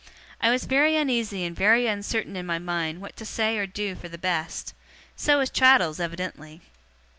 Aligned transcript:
I 0.41 0.49
was 0.49 0.65
very 0.65 0.95
uneasy 0.97 1.43
and 1.43 1.55
very 1.55 1.85
uncertain 1.85 2.35
in 2.35 2.43
my 2.47 2.57
mind 2.57 3.01
what 3.01 3.15
to 3.17 3.23
say 3.23 3.59
or 3.59 3.67
do 3.67 3.93
for 3.93 4.09
the 4.09 4.17
best 4.17 4.73
so 5.15 5.37
was 5.37 5.51
Traddles, 5.51 5.99
evidently. 5.99 6.61